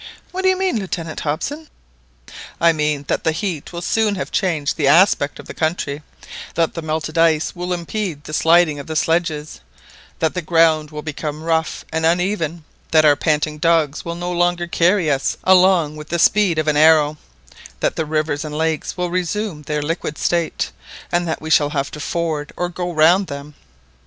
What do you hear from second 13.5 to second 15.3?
dogs will no longer carry